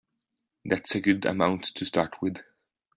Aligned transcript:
That's 0.65 0.95
a 0.95 0.99
good 0.99 1.27
amount 1.27 1.63
to 1.75 1.85
start 1.85 2.23
with. 2.23 2.39